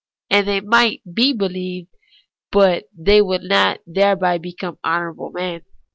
And 0.31 0.47
they 0.47 0.61
might 0.61 1.03
be 1.13 1.31
believed, 1.31 1.89
but 2.51 2.85
they 2.91 3.21
would 3.21 3.43
not 3.43 3.81
thereby 3.85 4.39
become 4.39 4.79
honourable 4.83 5.29
men. 5.31 5.61